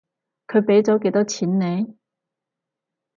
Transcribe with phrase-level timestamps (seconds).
[0.47, 1.95] 佢畀咗幾多錢你？